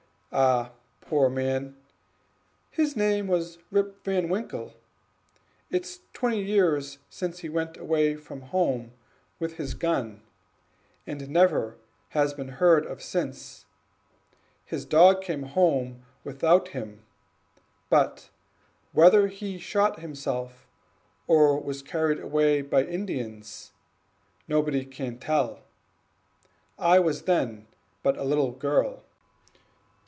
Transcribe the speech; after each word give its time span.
"Ah, 0.33 0.71
poor 1.01 1.29
man, 1.29 1.75
Rip 2.77 2.85
Van 2.95 2.95
Winkle 2.95 2.95
was 2.95 2.95
his 2.95 2.95
name, 2.95 3.27
but 3.27 4.75
it's 5.69 5.99
twenty 6.13 6.41
years 6.41 6.99
since 7.09 7.39
he 7.39 7.49
went 7.49 7.75
away 7.75 8.15
from 8.15 8.43
home 8.43 8.93
with 9.39 9.57
his 9.57 9.73
gun, 9.73 10.21
and 11.05 11.29
never 11.29 11.75
has 12.11 12.33
been 12.33 12.47
heard 12.47 12.85
of 12.85 13.01
since, 13.01 13.65
his 14.63 14.85
dog 14.85 15.21
came 15.21 15.43
home 15.43 16.05
without 16.23 16.69
him; 16.69 17.03
but 17.89 18.29
whether 18.93 19.27
he 19.27 19.59
shot 19.59 19.99
himself 19.99 20.65
or 21.27 21.59
was 21.59 21.81
carried 21.81 22.21
away 22.21 22.61
by 22.61 22.83
the 22.83 22.93
Indians, 22.93 23.73
nobody 24.47 24.85
can 24.85 25.17
tell. 25.17 25.59
I 26.79 26.99
was 26.99 27.23
then 27.23 27.67
but 28.01 28.17
a 28.17 28.23
little 28.23 28.51
girl." 28.51 29.03